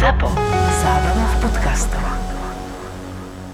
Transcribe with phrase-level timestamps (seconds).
[0.00, 0.32] ZAPO.
[0.80, 2.00] Zábrná v podcastov.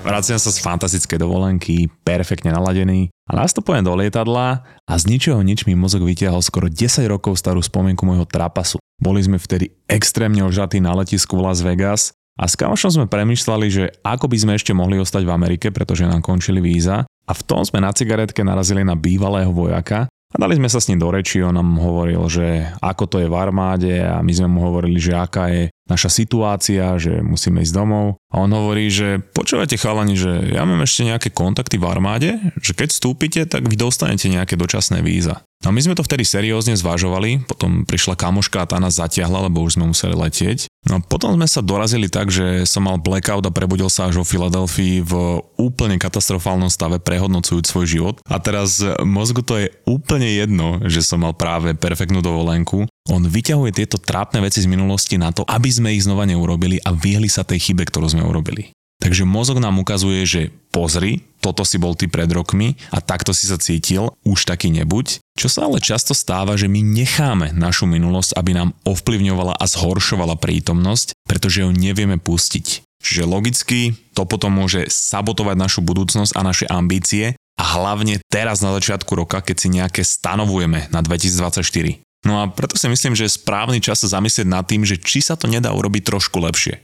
[0.06, 5.66] Vraciam sa z fantastickej dovolenky, perfektne naladený a nastupujem do lietadla a z ničoho nič
[5.66, 8.78] mi mozog vytiahol skoro 10 rokov starú spomienku môjho trapasu.
[9.02, 13.66] Boli sme vtedy extrémne ožatí na letisku v Las Vegas a s kamošom sme premyšľali,
[13.66, 17.42] že ako by sme ešte mohli ostať v Amerike, pretože nám končili víza a v
[17.42, 21.10] tom sme na cigaretke narazili na bývalého vojaka a dali sme sa s ním do
[21.10, 25.02] reči, on nám hovoril, že ako to je v armáde a my sme mu hovorili,
[25.02, 28.18] že aká je naša situácia, že musíme ísť domov.
[28.30, 32.74] A on hovorí, že počúvajte chalani, že ja mám ešte nejaké kontakty v armáde, že
[32.74, 35.46] keď vstúpite, tak vy dostanete nejaké dočasné víza.
[35.64, 39.64] No my sme to vtedy seriózne zvažovali, potom prišla kamoška a tá nás zatiahla, lebo
[39.64, 40.68] už sme museli letieť.
[40.86, 44.24] No potom sme sa dorazili tak, že som mal blackout a prebudil sa až vo
[44.24, 45.12] Filadelfii v
[45.58, 48.14] úplne katastrofálnom stave, prehodnocujúc svoj život.
[48.30, 52.86] A teraz mozgu to je úplne jedno, že som mal práve perfektnú dovolenku.
[53.10, 56.94] On vyťahuje tieto trápne veci z minulosti na to, aby sme ich znova neurobili a
[56.94, 58.70] vyhli sa tej chybe, ktorú sme urobili.
[59.02, 63.46] Takže mozog nám ukazuje, že pozri, toto si bol ty pred rokmi a takto si
[63.46, 65.22] sa cítil, už taký nebuď.
[65.38, 70.34] Čo sa ale často stáva, že my necháme našu minulosť, aby nám ovplyvňovala a zhoršovala
[70.42, 72.82] prítomnosť, pretože ju nevieme pustiť.
[72.98, 78.74] Čiže logicky to potom môže sabotovať našu budúcnosť a naše ambície a hlavne teraz na
[78.74, 82.02] začiatku roka, keď si nejaké stanovujeme na 2024.
[82.26, 85.22] No a preto si myslím, že je správny čas sa zamyslieť nad tým, že či
[85.22, 86.82] sa to nedá urobiť trošku lepšie.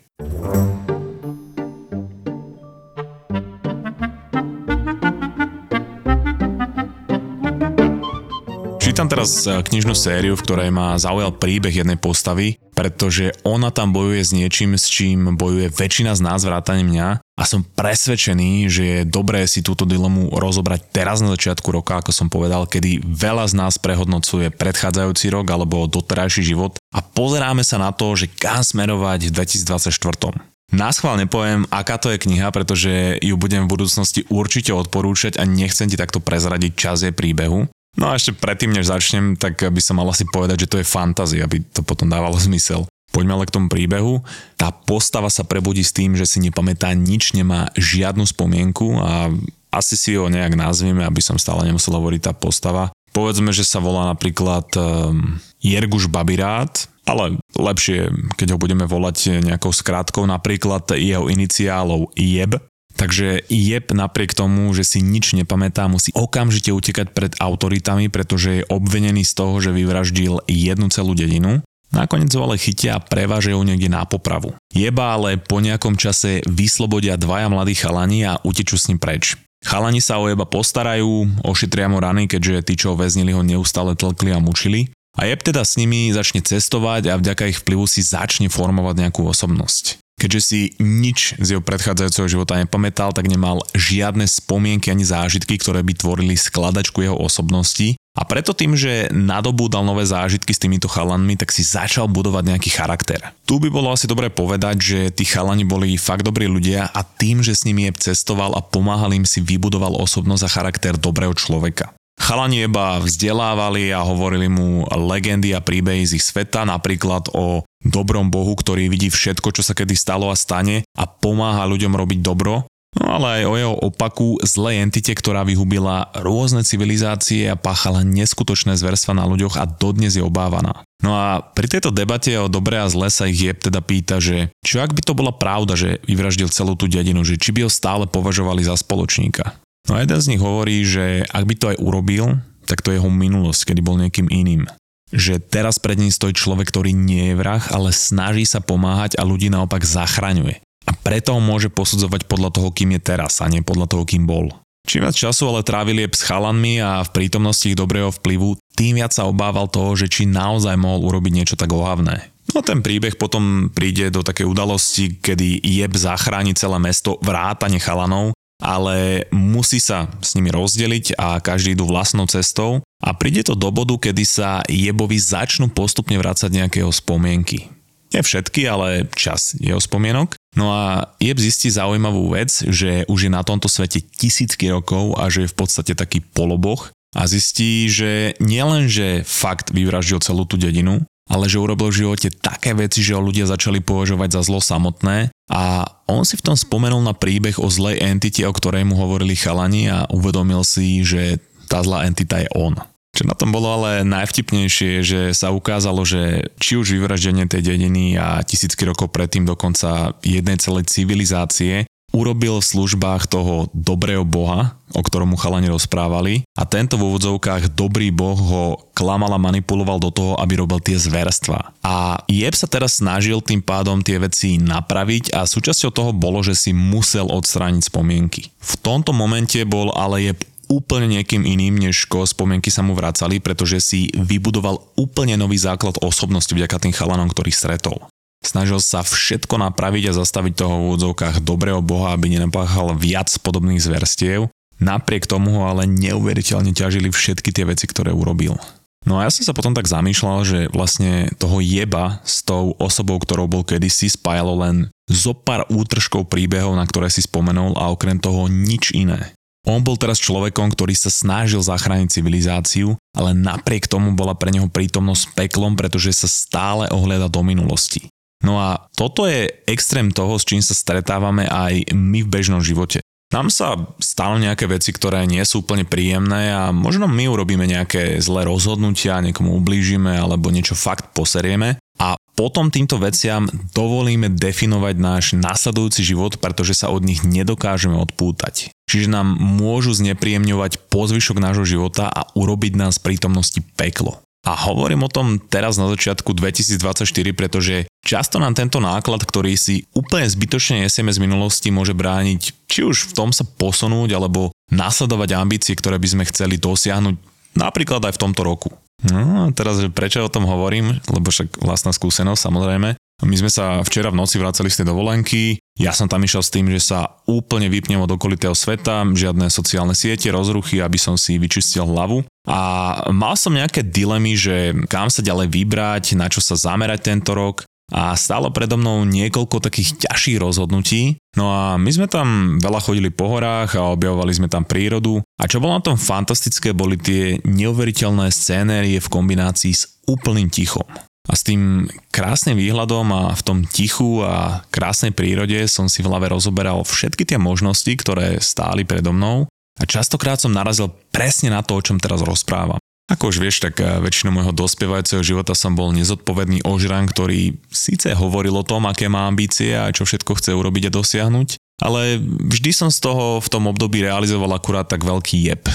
[9.03, 13.91] Čítam teraz e, knižnú sériu, v ktorej ma zaujal príbeh jednej postavy, pretože ona tam
[13.91, 18.83] bojuje s niečím, s čím bojuje väčšina z nás vrátane mňa a som presvedčený, že
[18.87, 23.51] je dobré si túto dilemu rozobrať teraz na začiatku roka, ako som povedal, kedy veľa
[23.51, 28.63] z nás prehodnocuje predchádzajúci rok alebo doterajší život a pozeráme sa na to, že kam
[28.63, 30.39] smerovať v 2024.
[30.71, 35.91] Náschvál nepoviem, aká to je kniha, pretože ju budem v budúcnosti určite odporúčať a nechcem
[35.91, 37.67] ti takto prezradiť čas jej príbehu.
[37.97, 40.89] No a ešte predtým, než začnem, tak by som mal asi povedať, že to je
[40.89, 42.89] fantázia, aby to potom dávalo zmysel.
[43.13, 44.25] Poďme ale k tomu príbehu.
[44.57, 49.29] Tá postava sa prebudí s tým, že si nepamätá nič, nemá žiadnu spomienku a
[49.69, 52.89] asi si ho nejak nazvieme, aby som stále nemusel hovoriť tá postava.
[53.13, 58.09] Povedzme, že sa volá napríklad um, Jerguš Babirát, ale lepšie,
[58.41, 62.57] keď ho budeme volať nejakou skrátkou, napríklad jeho iniciálov Jeb,
[63.03, 68.69] Takže Jeb napriek tomu, že si nič nepamätá, musí okamžite utekať pred autoritami, pretože je
[68.71, 71.67] obvenený z toho, že vyvraždil jednu celú dedinu.
[71.91, 74.55] Nakoniec ho ale chytia a prevážajú niekde na popravu.
[74.71, 79.35] Jeba ale po nejakom čase vyslobodia dvaja mladí chalani a utečú s ním preč.
[79.67, 83.99] Chalani sa o Jeba postarajú, ošetria mu rany, keďže tí, čo ho väznili, ho neustále
[83.99, 84.95] tlkli a mučili.
[85.19, 89.27] A Jeb teda s nimi začne cestovať a vďaka ich vplyvu si začne formovať nejakú
[89.27, 89.99] osobnosť.
[90.23, 95.83] Keďže si nič z jeho predchádzajúceho života nepamätal, tak nemal žiadne spomienky ani zážitky, ktoré
[95.83, 97.99] by tvorili skladačku jeho osobnosti.
[98.15, 102.71] A preto tým, že nadobúdal nové zážitky s týmito chalanmi, tak si začal budovať nejaký
[102.71, 103.19] charakter.
[103.49, 107.43] Tu by bolo asi dobre povedať, že tí chalani boli fakt dobrí ľudia a tým,
[107.43, 111.91] že s nimi je cestoval a pomáhal im si vybudoval osobnosť a charakter dobrého človeka.
[112.23, 118.31] Chalani iba vzdelávali a hovorili mu legendy a príbehy z ich sveta, napríklad o dobrom
[118.31, 122.71] Bohu, ktorý vidí všetko, čo sa kedy stalo a stane a pomáha ľuďom robiť dobro,
[122.95, 128.79] no ale aj o jeho opaku zlej entite, ktorá vyhubila rôzne civilizácie a páchala neskutočné
[128.79, 130.87] zverstva na ľuďoch a dodnes je obávaná.
[131.03, 134.55] No a pri tejto debate o dobre a zle sa ich Jeb teda pýta, že
[134.63, 137.71] čo ak by to bola pravda, že vyvraždil celú tú dedinu, že či by ho
[137.73, 139.59] stále považovali za spoločníka.
[139.91, 142.39] No a jeden z nich hovorí, že ak by to aj urobil,
[142.71, 144.71] tak to je jeho minulosť, kedy bol niekým iným
[145.13, 149.29] že teraz pred ním stojí človek, ktorý nie je vrah, ale snaží sa pomáhať a
[149.29, 150.65] ľudí naopak zachraňuje.
[150.89, 154.27] A preto ho môže posudzovať podľa toho, kým je teraz a nie podľa toho, kým
[154.27, 154.51] bol.
[154.83, 159.15] Čím viac času ale trávili s chalanmi a v prítomnosti ich dobrého vplyvu, tým viac
[159.15, 162.35] sa obával toho, že či naozaj mohol urobiť niečo tak ohavné.
[162.51, 168.35] No ten príbeh potom príde do takej udalosti, kedy Jeb zachráni celé mesto vrátane chalanov
[168.63, 173.75] ale musí sa s nimi rozdeliť a každý idú vlastnou cestou a príde to do
[173.75, 177.67] bodu, kedy sa Jebovi začnú postupne vrácať nejakého spomienky.
[178.15, 180.37] Nie všetky, ale čas jeho spomienok.
[180.55, 185.33] No a Jeb zistí zaujímavú vec, že už je na tomto svete tisícky rokov a
[185.33, 190.61] že je v podstate taký poloboch a zistí, že nielen, že fakt vyvraždil celú tú
[190.61, 194.59] dedinu, ale že urobil v živote také veci, že ho ľudia začali považovať za zlo
[194.59, 198.99] samotné a on si v tom spomenul na príbeh o zlej entite, o ktorej mu
[198.99, 201.39] hovorili chalani a uvedomil si, že
[201.71, 202.77] tá zlá entita je on.
[203.13, 208.17] Čo na tom bolo ale najvtipnejšie, že sa ukázalo, že či už vyvraždenie tej dediny
[208.17, 215.01] a tisícky rokov predtým dokonca jednej celej civilizácie urobil v službách toho dobrého boha, o
[215.01, 220.13] ktorom mu chalani rozprávali a tento v úvodzovkách dobrý boh ho klamal a manipuloval do
[220.13, 221.73] toho, aby robil tie zverstva.
[221.81, 226.53] A Jeb sa teraz snažil tým pádom tie veci napraviť a súčasťou toho bolo, že
[226.53, 228.53] si musel odstrániť spomienky.
[228.61, 233.45] V tomto momente bol ale Jeb úplne niekým iným, než ko spomienky sa mu vracali,
[233.45, 238.09] pretože si vybudoval úplne nový základ osobnosti vďaka tým chalanom, ktorých stretol.
[238.43, 243.79] Snažil sa všetko napraviť a zastaviť toho v úvodzovkách dobrého boha, aby nenapáchal viac podobných
[243.79, 244.51] zverstiev.
[244.83, 248.59] Napriek tomu ho ale neuveriteľne ťažili všetky tie veci, ktoré urobil.
[249.03, 253.19] No a ja som sa potom tak zamýšľal, že vlastne toho jeba s tou osobou,
[253.19, 254.77] ktorou bol kedysi, spájalo len
[255.11, 259.35] zo pár útržkov príbehov, na ktoré si spomenul a okrem toho nič iné.
[259.63, 264.67] On bol teraz človekom, ktorý sa snažil zachrániť civilizáciu, ale napriek tomu bola pre neho
[264.67, 268.11] prítomnosť peklom, pretože sa stále ohľada do minulosti.
[268.43, 273.03] No a toto je extrém toho, s čím sa stretávame aj my v bežnom živote.
[273.33, 278.21] Nám sa stanú nejaké veci, ktoré nie sú úplne príjemné a možno my urobíme nejaké
[278.21, 285.25] zlé rozhodnutia, niekomu ublížime alebo niečo fakt poserieme a potom týmto veciam dovolíme definovať náš
[285.33, 288.73] nasledujúci život, pretože sa od nich nedokážeme odpútať.
[288.89, 294.21] Čiže nám môžu znepríjemňovať pozvyšok nášho života a urobiť nás prítomnosti peklo.
[294.43, 299.87] A hovorím o tom teraz na začiatku 2024, pretože často nám tento náklad, ktorý si
[299.95, 305.39] úplne zbytočne nesieme z minulosti, môže brániť či už v tom sa posunúť, alebo nasledovať
[305.39, 307.15] ambície, ktoré by sme chceli dosiahnuť
[307.55, 308.71] napríklad aj v tomto roku.
[309.03, 312.95] No a teraz prečo o tom hovorím, lebo však vlastná skúsenosť samozrejme.
[313.23, 316.53] My sme sa včera v noci vracali z tej dovolenky, ja som tam išiel s
[316.53, 321.41] tým, že sa úplne vypnem od okolitého sveta, žiadne sociálne siete, rozruchy, aby som si
[321.41, 322.29] vyčistil hlavu.
[322.45, 322.61] A
[323.09, 327.65] mal som nejaké dilemy, že kam sa ďalej vybrať, na čo sa zamerať tento rok
[327.93, 331.21] a stálo predo mnou niekoľko takých ťažších rozhodnutí.
[331.37, 335.21] No a my sme tam veľa chodili po horách a objavovali sme tam prírodu.
[335.37, 340.89] A čo bolo na tom fantastické, boli tie neuveriteľné scénérie v kombinácii s úplným tichom.
[341.31, 346.11] A s tým krásnym výhľadom a v tom tichu a krásnej prírode som si v
[346.11, 349.47] hlave rozoberal všetky tie možnosti, ktoré stáli predo mnou
[349.79, 352.83] a častokrát som narazil presne na to, o čom teraz rozprávam.
[353.11, 358.15] Ako už vieš, tak eh, väčšinu môjho dospievajúceho života som bol nezodpovedný ožran, ktorý síce
[358.17, 361.49] hovoril o tom, aké má ambície a čo všetko chce urobiť a dosiahnuť,
[361.83, 365.67] ale vždy som z toho v tom období realizoval akurát tak veľký jeb.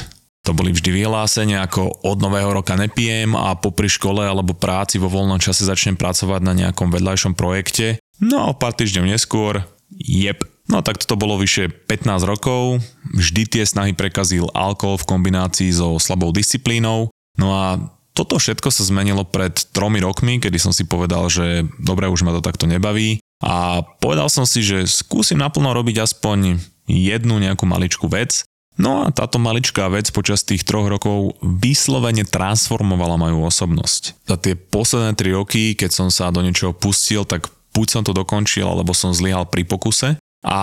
[0.48, 5.12] To boli vždy vyhlásenia ako od nového roka nepijem a popri škole alebo práci vo
[5.12, 8.00] voľnom čase začnem pracovať na nejakom vedľajšom projekte.
[8.24, 10.40] No a pár týždňov neskôr, jeb.
[10.72, 12.80] No tak toto bolo vyše 15 rokov,
[13.12, 17.12] vždy tie snahy prekazil alkohol v kombinácii so slabou disciplínou.
[17.36, 17.84] No a
[18.16, 22.32] toto všetko sa zmenilo pred tromi rokmi, kedy som si povedal, že dobre, už ma
[22.32, 23.20] to takto nebaví.
[23.44, 26.56] A povedal som si, že skúsim naplno robiť aspoň
[26.88, 28.48] jednu nejakú maličkú vec
[28.78, 34.30] No a táto maličká vec počas tých troch rokov vyslovene transformovala moju osobnosť.
[34.30, 38.14] Za tie posledné tri roky, keď som sa do niečoho pustil, tak buď som to
[38.14, 40.60] dokončil, alebo som zlyhal pri pokuse a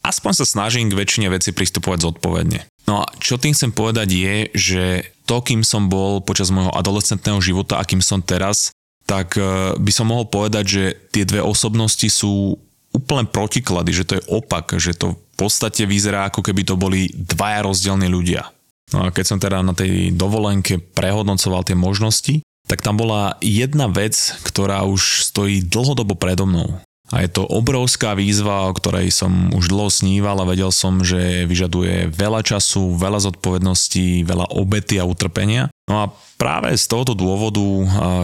[0.00, 2.64] aspoň sa snažím k väčšine veci pristupovať zodpovedne.
[2.88, 4.84] No a čo tým chcem povedať je, že
[5.28, 8.72] to, kým som bol počas môjho adolescentného života a kým som teraz,
[9.04, 10.84] tak e, by som mohol povedať, že
[11.14, 12.58] tie dve osobnosti sú
[12.90, 17.08] úplne protiklady, že to je opak, že to v podstate vyzerá ako keby to boli
[17.14, 18.50] dvaja rozdielni ľudia.
[18.90, 23.86] No a keď som teda na tej dovolenke prehodnocoval tie možnosti, tak tam bola jedna
[23.86, 26.82] vec, ktorá už stojí dlhodobo predo mnou.
[27.10, 31.42] A je to obrovská výzva, o ktorej som už dlho sníval a vedel som, že
[31.50, 35.66] vyžaduje veľa času, veľa zodpovedností, veľa obety a utrpenia.
[35.90, 37.62] No a práve z tohoto dôvodu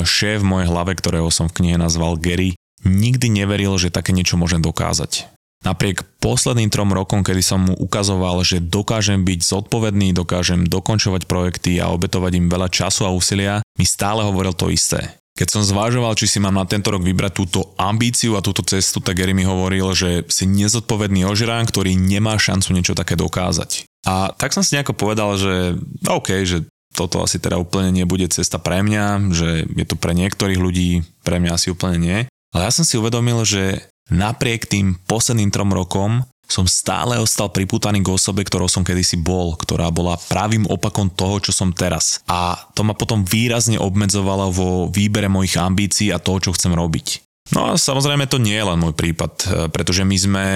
[0.06, 2.54] šéf v mojej hlave, ktorého som v knihe nazval Gary,
[2.87, 5.28] nikdy neveril, že také niečo môžem dokázať.
[5.66, 11.83] Napriek posledným trom rokom, kedy som mu ukazoval, že dokážem byť zodpovedný, dokážem dokončovať projekty
[11.83, 15.19] a obetovať im veľa času a úsilia, mi stále hovoril to isté.
[15.37, 19.05] Keď som zvážoval, či si mám na tento rok vybrať túto ambíciu a túto cestu,
[19.05, 23.85] tak Gary mi hovoril, že si nezodpovedný ožrán, ktorý nemá šancu niečo také dokázať.
[24.09, 25.76] A tak som si nejako povedal, že
[26.09, 26.64] OK, že
[26.97, 31.37] toto asi teda úplne nebude cesta pre mňa, že je to pre niektorých ľudí, pre
[31.37, 32.19] mňa asi úplne nie.
[32.55, 38.07] Ale ja som si uvedomil, že napriek tým posledným trom rokom som stále ostal pripútaný
[38.07, 42.23] k osobe, ktorou som kedysi bol, ktorá bola pravým opakom toho, čo som teraz.
[42.31, 47.26] A to ma potom výrazne obmedzovalo vo výbere mojich ambícií a toho, čo chcem robiť.
[47.55, 49.33] No a samozrejme to nie je len môj prípad,
[49.71, 50.47] pretože my sme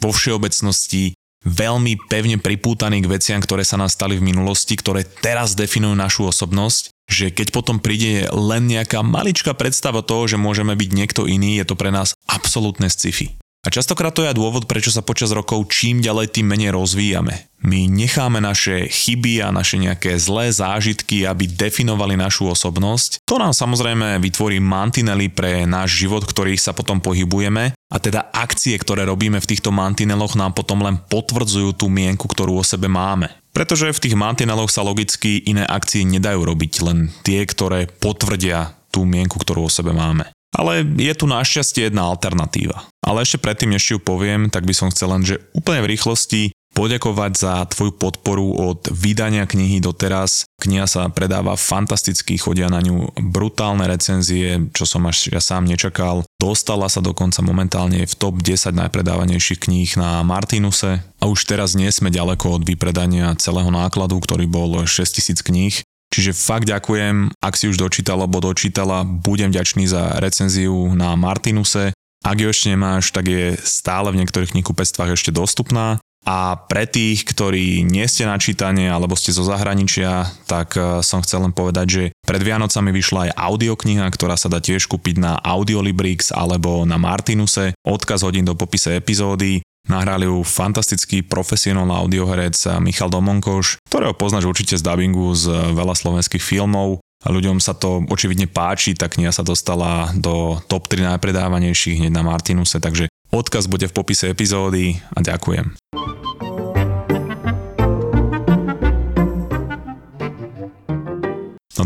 [0.00, 1.12] vo všeobecnosti
[1.46, 6.28] veľmi pevne pripútaní k veciam, ktoré sa nás stali v minulosti, ktoré teraz definujú našu
[6.30, 11.56] osobnosť, že keď potom príde len nejaká maličká predstava toho, že môžeme byť niekto iný,
[11.62, 13.38] je to pre nás absolútne sci-fi.
[13.68, 17.52] A častokrát to je aj dôvod, prečo sa počas rokov čím ďalej tým menej rozvíjame.
[17.60, 23.28] My necháme naše chyby a naše nejaké zlé zážitky, aby definovali našu osobnosť.
[23.28, 28.72] To nám samozrejme vytvorí mantinely pre náš život, ktorých sa potom pohybujeme a teda akcie,
[28.80, 33.28] ktoré robíme v týchto mantineloch nám potom len potvrdzujú tú mienku, ktorú o sebe máme.
[33.52, 39.04] Pretože v tých mantineloch sa logicky iné akcie nedajú robiť, len tie, ktoré potvrdia tú
[39.04, 40.32] mienku, ktorú o sebe máme.
[40.56, 42.88] Ale je tu našťastie jedna alternatíva.
[43.04, 46.52] Ale ešte predtým, než ju poviem, tak by som chcel len, že úplne v rýchlosti
[46.78, 50.46] poďakovať za tvoju podporu od vydania knihy doteraz.
[50.62, 56.22] Kniha sa predáva fantasticky, chodia na ňu brutálne recenzie, čo som až ja sám nečakal.
[56.38, 61.90] Dostala sa dokonca momentálne v top 10 najpredávanejších kníh na Martinuse a už teraz nie
[61.90, 65.74] sme ďaleko od vypredania celého nákladu, ktorý bol 6000 kníh.
[66.08, 71.92] Čiže fakt ďakujem, ak si už dočítala alebo dočítala, budem vďačný za recenziu na Martinuse.
[72.24, 76.02] Ak ju ešte nemáš, tak je stále v niektorých knihkupectvách ešte dostupná.
[76.28, 81.24] A pre tých, ktorí nie ste na čítanie alebo ste zo zahraničia, tak eh, som
[81.24, 85.40] chcel len povedať, že pred Vianocami vyšla aj audiokniha, ktorá sa dá tiež kúpiť na
[85.40, 87.72] Audiolibrix alebo na Martinuse.
[87.80, 89.64] Odkaz hodín do popise epizódy.
[89.88, 96.44] Nahrali ju fantastický profesionálny audioherec Michal Domonkoš, ktorého poznáš určite z dubbingu z veľa slovenských
[96.44, 97.00] filmov.
[97.26, 102.14] A ľuďom sa to očividne páči, tak kniha sa dostala do top 3 najpredávanejších hneď
[102.14, 105.74] na Martinuse, takže odkaz bude v popise epizódy a ďakujem.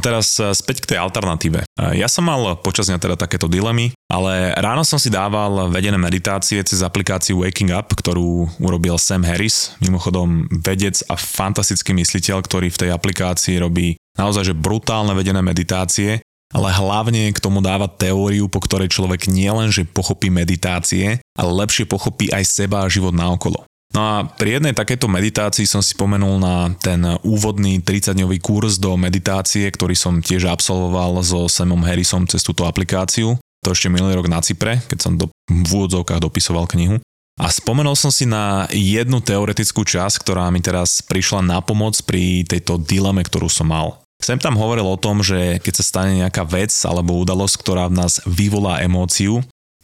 [0.02, 1.62] Teraz e, späť k tej alternatíve.
[1.62, 1.66] E,
[1.96, 6.58] ja som mal počas dňa teda takéto dilemy, ale ráno som si dával vedené meditácie
[6.66, 12.80] cez aplikáciu Waking Up, ktorú urobil Sam Harris, mimochodom vedec a fantastický mysliteľ, ktorý v
[12.82, 16.20] tej aplikácii robí naozaj že brutálne vedené meditácie,
[16.52, 22.28] ale hlavne k tomu dáva teóriu, po ktorej človek nielenže pochopí meditácie, ale lepšie pochopí
[22.28, 23.64] aj seba a život naokolo.
[23.92, 28.96] No a pri jednej takéto meditácii som si spomenul na ten úvodný 30-dňový kurz do
[28.96, 33.36] meditácie, ktorý som tiež absolvoval so Samom Harrisom cez túto aplikáciu.
[33.62, 37.04] To ešte minulý rok na Cypre, keď som do, v úvodzovkách dopisoval knihu.
[37.36, 42.48] A spomenul som si na jednu teoretickú časť, ktorá mi teraz prišla na pomoc pri
[42.48, 44.00] tejto dileme, ktorú som mal.
[44.22, 47.98] Sem tam hovoril o tom, že keď sa stane nejaká vec alebo udalosť, ktorá v
[48.06, 49.42] nás vyvolá emóciu,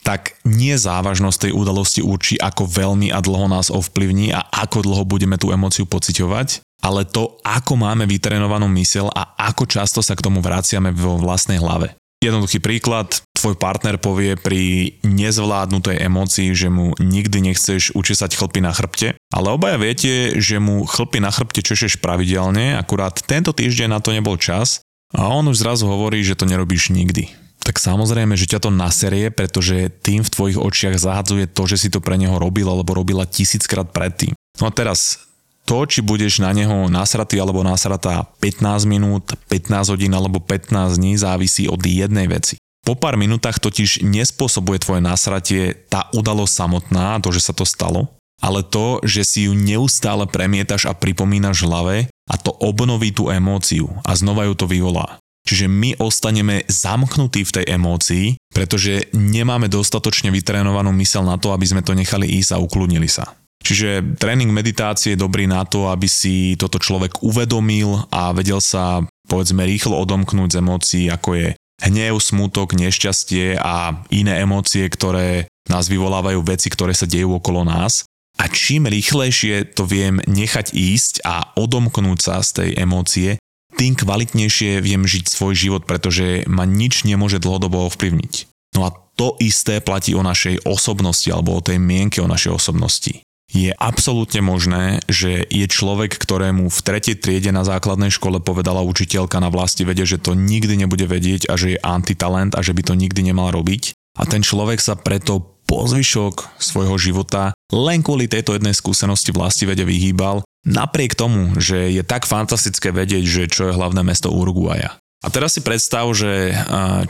[0.09, 5.05] tak nie závažnosť tej udalosti určí, ako veľmi a dlho nás ovplyvní a ako dlho
[5.05, 10.25] budeme tú emóciu pociťovať, ale to, ako máme vytrenovanú mysel a ako často sa k
[10.25, 11.93] tomu vraciame vo vlastnej hlave.
[12.25, 18.73] Jednoduchý príklad, tvoj partner povie pri nezvládnutej emócii, že mu nikdy nechceš učesať chlpy na
[18.73, 24.01] chrbte, ale obaja viete, že mu chlpy na chrbte češeš pravidelne, akurát tento týždeň na
[24.01, 24.81] to nebol čas
[25.13, 29.29] a on už zrazu hovorí, že to nerobíš nikdy tak samozrejme, že ťa to naserie,
[29.29, 33.29] pretože tým v tvojich očiach zahadzuje to, že si to pre neho robil alebo robila
[33.29, 34.33] tisíckrát predtým.
[34.57, 35.29] No a teraz,
[35.69, 41.21] to, či budeš na neho nasratý alebo nasratá 15 minút, 15 hodín alebo 15 dní
[41.21, 42.57] závisí od jednej veci.
[42.89, 48.17] Po pár minútach totiž nespôsobuje tvoje nasratie tá udalosť samotná, to, že sa to stalo,
[48.41, 53.93] ale to, že si ju neustále premietaš a pripomínaš hlave a to obnoví tú emóciu
[54.09, 55.21] a znova ju to vyvolá.
[55.49, 61.65] Čiže my ostaneme zamknutí v tej emócii, pretože nemáme dostatočne vytrénovanú mysel na to, aby
[61.65, 63.33] sme to nechali ísť a ukludnili sa.
[63.65, 69.01] Čiže tréning meditácie je dobrý na to, aby si toto človek uvedomil a vedel sa
[69.25, 71.49] povedzme rýchlo odomknúť z emócií, ako je
[71.81, 78.05] hnev, smútok, nešťastie a iné emócie, ktoré nás vyvolávajú veci, ktoré sa dejú okolo nás.
[78.39, 83.31] A čím rýchlejšie to viem nechať ísť a odomknúť sa z tej emócie,
[83.79, 88.51] tým kvalitnejšie viem žiť svoj život, pretože ma nič nemôže dlhodobo ovplyvniť.
[88.75, 93.23] No a to isté platí o našej osobnosti alebo o tej mienke o našej osobnosti.
[93.49, 99.41] Je absolútne možné, že je človek, ktorému v tretej triede na základnej škole povedala učiteľka
[99.41, 102.83] na vlasti vede, že to nikdy nebude vedieť a že je antitalent a že by
[102.85, 103.97] to nikdy nemal robiť.
[104.21, 109.65] A ten človek sa preto po zvyšok svojho života len kvôli tejto jednej skúsenosti vlasti
[109.65, 115.01] vede vyhýbal Napriek tomu, že je tak fantastické vedieť, že čo je hlavné mesto Uruguaja.
[115.25, 116.55] A teraz si predstav, že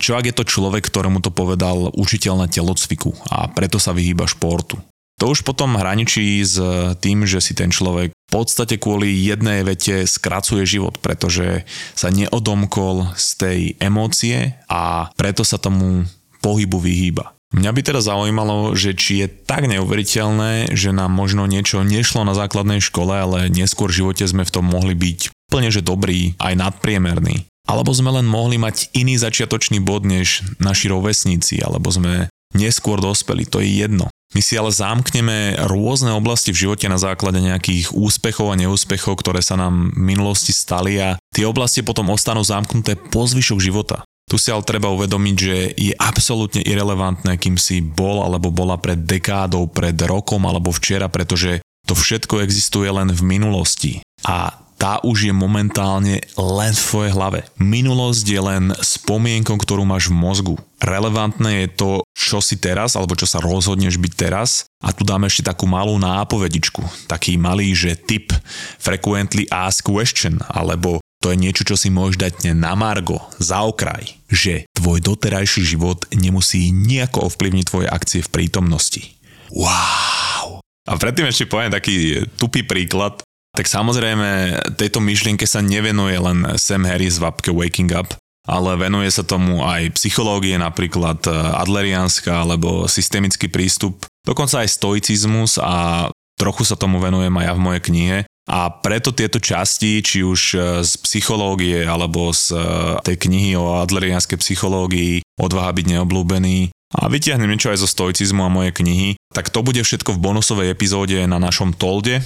[0.01, 4.25] čo ak je to človek, ktorému to povedal učiteľ na telocviku a preto sa vyhýba
[4.25, 4.81] športu.
[5.19, 6.57] To už potom hraničí s
[7.03, 11.67] tým, že si ten človek v podstate kvôli jednej vete skracuje život, pretože
[11.99, 16.07] sa neodomkol z tej emócie a preto sa tomu
[16.39, 17.35] pohybu vyhýba.
[17.49, 22.37] Mňa by teda zaujímalo, že či je tak neuveriteľné, že nám možno niečo nešlo na
[22.37, 26.55] základnej škole, ale neskôr v živote sme v tom mohli byť plne že dobrý, aj
[26.55, 27.49] nadpriemerný.
[27.69, 33.45] Alebo sme len mohli mať iný začiatočný bod než naši rovesníci, alebo sme neskôr dospeli,
[33.45, 34.09] to je jedno.
[34.37, 39.41] My si ale zamkneme rôzne oblasti v živote na základe nejakých úspechov a neúspechov, ktoré
[39.41, 44.05] sa nám v minulosti stali a tie oblasti potom ostanú zamknuté po zvyšok života.
[44.29, 49.01] Tu si ale treba uvedomiť, že je absolútne irrelevantné, kým si bol alebo bola pred
[49.01, 53.93] dekádou, pred rokom alebo včera, pretože to všetko existuje len v minulosti.
[54.29, 57.43] A tá už je momentálne len v tvojej hlave.
[57.59, 60.55] Minulosť je len spomienkou, ktorú máš v mozgu.
[60.79, 64.71] Relevantné je to, čo si teraz, alebo čo sa rozhodneš byť teraz.
[64.79, 67.11] A tu dáme ešte takú malú nápovedičku.
[67.11, 68.31] Taký malý, že tip
[68.79, 74.15] frequently asked question, alebo to je niečo, čo si môžeš dať na margo, za okraj,
[74.29, 79.03] že tvoj doterajší život nemusí nejako ovplyvniť tvoje akcie v prítomnosti.
[79.51, 80.61] Wow!
[80.89, 83.21] A predtým ešte poviem taký tupý príklad.
[83.57, 88.13] Tak samozrejme, tejto myšlienke sa nevenuje len Sam Harris v apke Waking Up,
[88.45, 91.25] ale venuje sa tomu aj psychológie, napríklad
[91.59, 96.09] adlerianská alebo systemický prístup, dokonca aj stoicizmus a
[96.39, 98.19] trochu sa tomu venujem aj ja v mojej knihe.
[98.49, 102.59] A preto tieto časti, či už e, z psychológie alebo z e,
[103.05, 108.51] tej knihy o adlerianskej psychológii Odvaha byť neoblúbený a vytiahnem niečo aj zo stoicizmu a
[108.51, 112.25] moje knihy, tak to bude všetko v bonusovej epizóde na našom Tolde.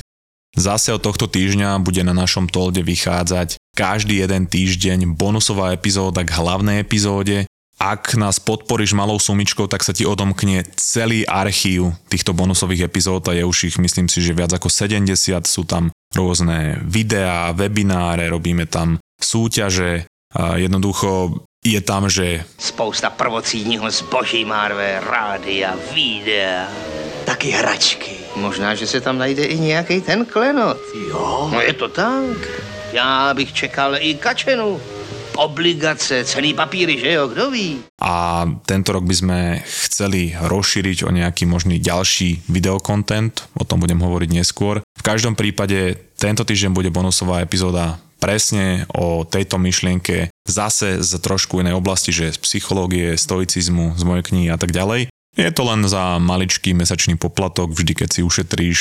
[0.54, 6.36] Zase od tohto týždňa bude na našom Tolde vychádzať každý jeden týždeň bonusová epizóda k
[6.36, 7.48] hlavnej epizóde
[7.80, 13.36] ak nás podporíš malou sumičkou, tak sa ti odomkne celý archív týchto bonusových epizód a
[13.36, 15.08] je už ich myslím si, že viac ako 70,
[15.46, 22.44] sú tam rôzne videá, webináre, robíme tam súťaže, a jednoducho je tam, že...
[22.58, 26.68] Spousta prvocídního zboží márve, rádia, videa,
[27.24, 28.12] taky hračky.
[28.36, 30.78] Možná, že se tam najde i nějaký ten klenot.
[31.08, 31.48] Jo.
[31.52, 32.36] No je to tak.
[32.92, 34.80] Já bych čekal i kačenu
[35.36, 37.80] obligace, cený papíry, že jo, kto ví?
[38.02, 44.00] A tento rok by sme chceli rozšíriť o nejaký možný ďalší videokontent, o tom budem
[44.00, 44.80] hovoriť neskôr.
[44.82, 51.58] V každom prípade tento týždeň bude bonusová epizóda presne o tejto myšlienke zase z trošku
[51.58, 55.10] inej oblasti, že z psychológie, stoicizmu, z mojej knihy a tak ďalej.
[55.32, 58.78] Je to len za maličký mesačný poplatok, vždy keď si ušetríš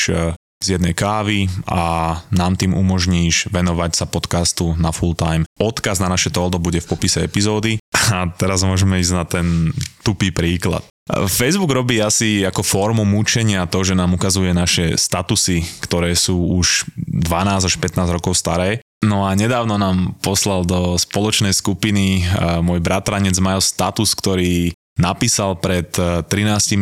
[0.62, 5.44] z jednej kávy a nám tým umožníš venovať sa podcastu na full time.
[5.58, 7.82] Odkaz na naše toldo bude v popise epizódy
[8.14, 9.74] a teraz môžeme ísť na ten
[10.06, 10.86] tupý príklad.
[11.12, 16.88] Facebook robí asi ako formu mučenia to, že nám ukazuje naše statusy, ktoré sú už
[16.96, 18.80] 12 až 15 rokov staré.
[19.02, 22.22] No a nedávno nám poslal do spoločnej skupiny
[22.62, 26.30] môj bratranec Majo status, ktorý napísal pred 13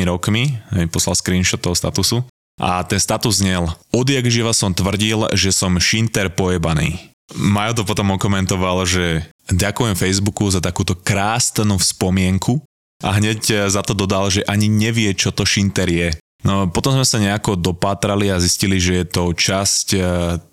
[0.03, 0.59] rokmi,
[0.91, 2.27] poslal screenshot toho statusu
[2.59, 6.99] a ten status znel, odjak živa som tvrdil, že som šinter pojebaný.
[7.39, 12.59] Majo to potom okomentoval, že ďakujem Facebooku za takúto krásnu spomienku
[12.99, 16.09] a hneď za to dodal, že ani nevie, čo to šinter je.
[16.43, 19.99] No potom sme sa nejako dopátrali a zistili, že je to časť e,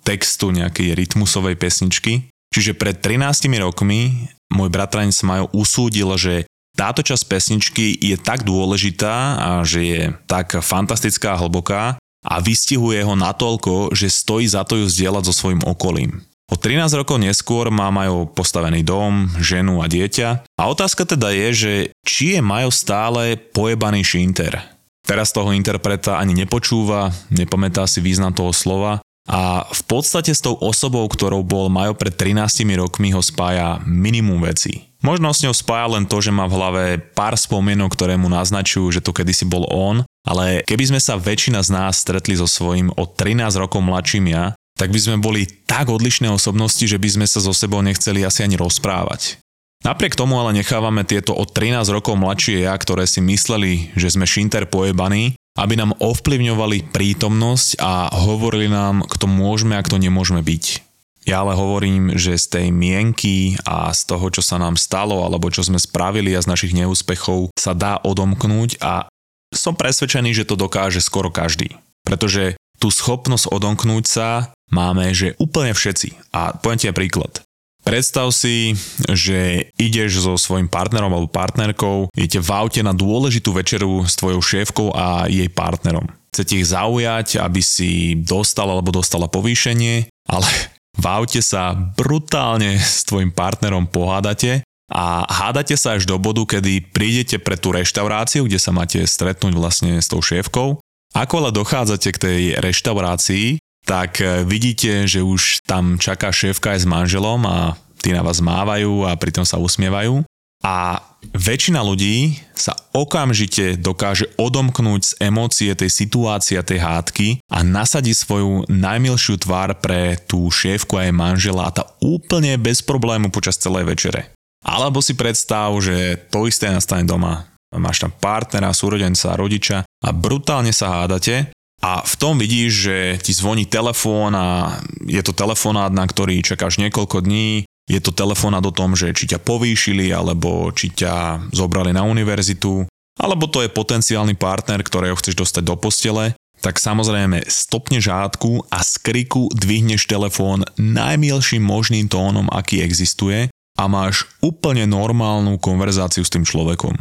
[0.03, 2.27] textu nejakej rytmusovej pesničky.
[2.51, 3.23] Čiže pred 13
[3.63, 6.35] rokmi môj bratranec Majo usúdil, že
[6.77, 13.01] táto časť pesničky je tak dôležitá a že je tak fantastická a hlboká a vystihuje
[13.01, 16.21] ho natoľko, že stojí za to ju zdieľať so svojím okolím.
[16.47, 21.49] O 13 rokov neskôr má Majo postavený dom, ženu a dieťa a otázka teda je,
[21.51, 21.73] že
[22.07, 24.55] či je Majo stále pojebaný šinter.
[25.03, 30.55] Teraz toho interpreta ani nepočúva, nepamätá si význam toho slova a v podstate s tou
[30.55, 34.87] osobou, ktorou bol Majo pred 13 rokmi ho spája minimum vecí.
[35.07, 36.83] Možno s ňou spája len to, že má v hlave
[37.15, 41.63] pár spomienok, ktoré mu naznačujú, že to kedysi bol on, ale keby sme sa väčšina
[41.63, 45.95] z nás stretli so svojím o 13 rokov mladším ja, tak by sme boli tak
[45.95, 49.39] odlišné osobnosti, že by sme sa so sebou nechceli asi ani rozprávať.
[49.87, 54.27] Napriek tomu ale nechávame tieto o 13 rokov mladšie ja, ktoré si mysleli, že sme
[54.27, 60.86] šinter pojebaní, aby nám ovplyvňovali prítomnosť a hovorili nám, kto môžeme a kto nemôžeme byť.
[61.27, 65.51] Ja ale hovorím, že z tej mienky a z toho, čo sa nám stalo alebo
[65.51, 69.11] čo sme spravili a z našich neúspechov sa dá odomknúť a
[69.51, 71.75] som presvedčený, že to dokáže skoro každý.
[72.07, 76.31] Pretože tú schopnosť odomknúť sa máme, že úplne všetci.
[76.31, 77.43] A poviem ti príklad.
[77.87, 78.75] Predstav si,
[79.15, 84.43] že ideš so svojím partnerom alebo partnerkou, idete v aute na dôležitú večeru s tvojou
[84.43, 86.11] šéfkou a jej partnerom.
[86.35, 90.51] Chcete ich zaujať, aby si dostal alebo dostala povýšenie, ale
[90.97, 96.95] v aute sa brutálne s tvojim partnerom pohádate a hádate sa až do bodu, kedy
[96.95, 100.79] prídete pre tú reštauráciu, kde sa máte stretnúť vlastne s tou šéfkou.
[101.17, 106.85] Ako ale dochádzate k tej reštaurácii, tak e, vidíte, že už tam čaká šéfka aj
[106.85, 110.27] s manželom a tí na vás mávajú a pritom sa usmievajú.
[110.65, 110.99] A
[111.37, 118.67] väčšina ľudí sa okamžite dokáže odomknúť z emócie tej situácie, tej hádky a nasadí svoju
[118.67, 123.87] najmilšiu tvár pre tú šéfku a jej manžela a tá úplne bez problému počas celej
[123.87, 124.33] večere.
[124.67, 127.47] Alebo si predstav, že to isté nastane doma.
[127.77, 131.53] Máš tam partnera, súrodenca, rodiča a brutálne sa hádate
[131.85, 136.81] a v tom vidíš, že ti zvoní telefón a je to telefonát, na ktorý čakáš
[136.81, 141.95] niekoľko dní, je to telefonát o tom, že či ťa povýšili, alebo či ťa zobrali
[141.95, 142.83] na univerzitu,
[143.17, 148.83] alebo to je potenciálny partner, ktorého chceš dostať do postele, tak samozrejme stopne žádku a
[148.83, 156.33] z kriku dvihneš telefón najmielším možným tónom, aký existuje a máš úplne normálnu konverzáciu s
[156.33, 156.97] tým človekom.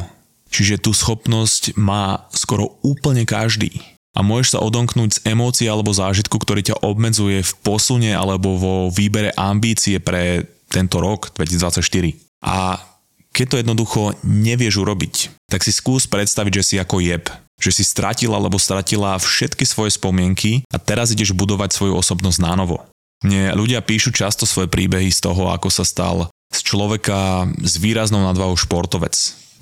[0.51, 3.81] Čiže tú schopnosť má skoro úplne každý.
[4.15, 8.75] A môžeš sa odomknúť z emócií alebo zážitku, ktorý ťa obmedzuje v posune alebo vo
[8.87, 12.19] výbere ambície pre tento rok 2024.
[12.43, 12.83] A
[13.31, 15.15] keď to jednoducho nevieš urobiť,
[15.47, 17.27] tak si skús predstaviť, že si ako jeb,
[17.59, 22.83] že si stratil alebo stratila všetky svoje spomienky a teraz ideš budovať svoju osobnosť nánovo.
[23.23, 28.23] Mne ľudia píšu často svoje príbehy z toho, ako sa stal z človeka s výraznou
[28.23, 29.15] nadvahou športovec.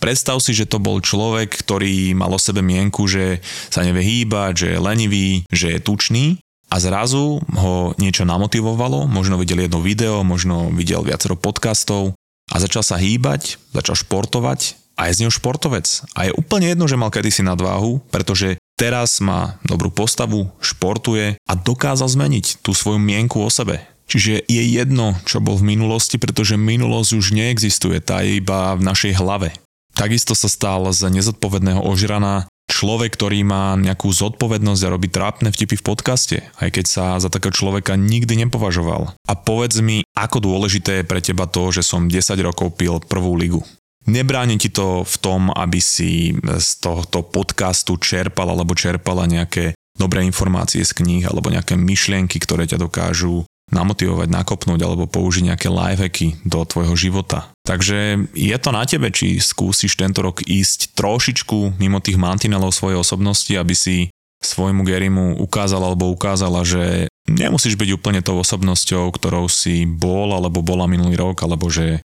[0.04, 3.40] Predstav si, že to bol človek, ktorý mal o sebe mienku, že
[3.72, 6.43] sa nevie hýbať, že je lenivý, že je tučný
[6.74, 12.18] a zrazu ho niečo namotivovalo, možno videl jedno video, možno videl viacero podcastov
[12.50, 15.86] a začal sa hýbať, začal športovať a je z neho športovec.
[16.18, 21.54] A je úplne jedno, že mal kedysi nadváhu, pretože teraz má dobrú postavu, športuje a
[21.54, 23.86] dokázal zmeniť tú svoju mienku o sebe.
[24.10, 28.82] Čiže je jedno, čo bol v minulosti, pretože minulosť už neexistuje, tá je iba v
[28.82, 29.54] našej hlave.
[29.94, 35.80] Takisto sa stal z nezodpovedného ožrana človek, ktorý má nejakú zodpovednosť a robí trápne vtipy
[35.80, 39.16] v podcaste, aj keď sa za takého človeka nikdy nepovažoval.
[39.16, 43.36] A povedz mi, ako dôležité je pre teba to, že som 10 rokov pil prvú
[43.40, 43.62] ligu.
[44.04, 50.28] Nebráni ti to v tom, aby si z tohto podcastu čerpal alebo čerpala nejaké dobré
[50.28, 56.44] informácie z kníh alebo nejaké myšlienky, ktoré ťa dokážu namotivovať, nakopnúť alebo použiť nejaké lifehacky
[56.44, 57.53] do tvojho života.
[57.64, 63.00] Takže je to na tebe, či skúsiš tento rok ísť trošičku mimo tých mantinelov svojej
[63.00, 64.12] osobnosti, aby si
[64.44, 70.60] svojmu Gerimu ukázala alebo ukázala, že nemusíš byť úplne tou osobnosťou, ktorou si bol alebo
[70.60, 72.04] bola minulý rok, alebo že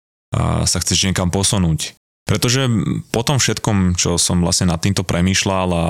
[0.70, 1.98] sa chceš niekam posunúť.
[2.30, 2.70] Pretože
[3.10, 5.86] po tom všetkom, čo som vlastne nad týmto premýšľal a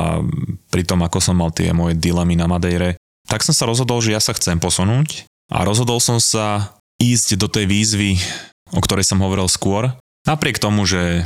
[0.71, 2.95] pri tom, ako som mal tie moje dilemy na Madejre,
[3.27, 7.51] tak som sa rozhodol, že ja sa chcem posunúť a rozhodol som sa ísť do
[7.51, 8.15] tej výzvy,
[8.73, 9.95] o ktorej som hovoril skôr.
[10.27, 11.23] Napriek tomu, že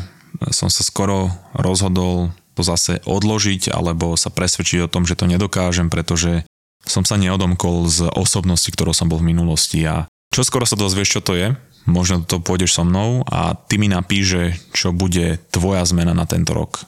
[0.54, 5.90] som sa skoro rozhodol to zase odložiť alebo sa presvedčiť o tom, že to nedokážem,
[5.90, 6.44] pretože
[6.86, 11.20] som sa neodomkol z osobnosti, ktorou som bol v minulosti a čo skoro sa dozvieš,
[11.20, 11.48] čo to je,
[11.86, 16.56] možno to pôjdeš so mnou a ty mi napíše, čo bude tvoja zmena na tento
[16.56, 16.88] rok.